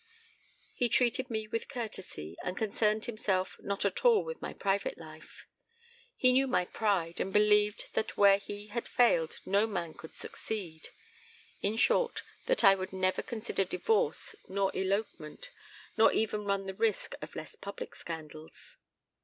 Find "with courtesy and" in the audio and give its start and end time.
1.47-2.57